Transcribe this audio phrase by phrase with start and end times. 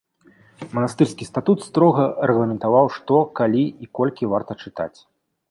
[0.77, 4.95] Манастырскі статут строга рэгламентаваў, што, калі і колькі варта чытаць.